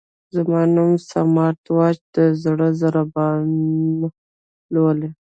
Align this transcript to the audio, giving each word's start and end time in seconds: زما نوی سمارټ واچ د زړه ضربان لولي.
زما 0.35 0.61
نوی 0.75 0.93
سمارټ 1.11 1.61
واچ 1.77 1.97
د 2.15 2.17
زړه 2.43 2.67
ضربان 2.81 3.41
لولي. 4.73 5.09